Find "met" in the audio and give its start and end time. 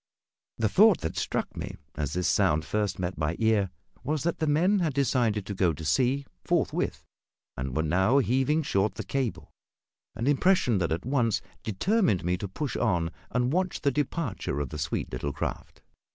2.97-3.19